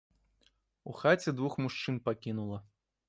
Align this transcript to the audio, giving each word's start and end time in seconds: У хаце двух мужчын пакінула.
У 0.91 0.95
хаце 1.01 1.29
двух 1.41 1.59
мужчын 1.67 1.95
пакінула. 2.09 2.59